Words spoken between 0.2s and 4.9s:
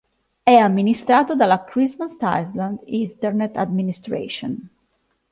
È amministrato dalla Christmas Island Internet Administration.